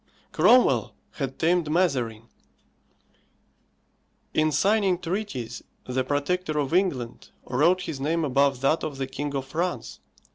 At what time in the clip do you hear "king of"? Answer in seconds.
9.05-9.45